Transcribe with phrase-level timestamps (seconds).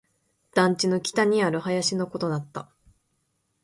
[0.55, 2.67] 団地の北にある林のことだった